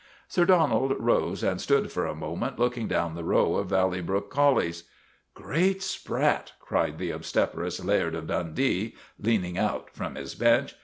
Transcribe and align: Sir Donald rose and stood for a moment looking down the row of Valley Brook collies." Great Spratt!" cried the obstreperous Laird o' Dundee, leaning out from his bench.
Sir 0.27 0.45
Donald 0.45 0.95
rose 0.97 1.43
and 1.43 1.61
stood 1.61 1.91
for 1.91 2.07
a 2.07 2.15
moment 2.15 2.57
looking 2.57 2.87
down 2.87 3.13
the 3.13 3.23
row 3.23 3.57
of 3.57 3.69
Valley 3.69 4.01
Brook 4.01 4.31
collies." 4.31 4.85
Great 5.35 5.83
Spratt!" 5.83 6.53
cried 6.59 6.97
the 6.97 7.11
obstreperous 7.11 7.79
Laird 7.85 8.15
o' 8.15 8.21
Dundee, 8.21 8.95
leaning 9.19 9.59
out 9.59 9.91
from 9.93 10.15
his 10.15 10.33
bench. 10.33 10.73